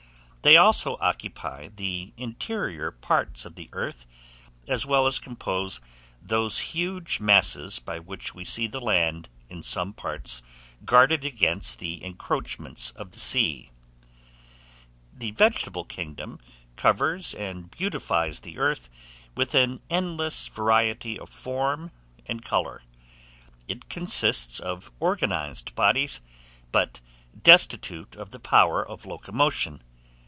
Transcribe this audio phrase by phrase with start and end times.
[0.43, 4.07] They also occupy the interior parts of the earth,
[4.67, 5.79] as well as compose
[6.19, 10.41] those huge masses by which we see the land in some parts
[10.83, 13.69] guarded against the encroachments of the sea.
[15.15, 16.39] The Vegetable Kingdom
[16.75, 18.89] covers and beautifies the earth
[19.35, 21.91] with an endless variety of form
[22.25, 22.81] and colour.
[23.67, 26.19] It consists of organized bodies,
[26.71, 26.99] but
[27.39, 29.83] destitute of the power of locomotion.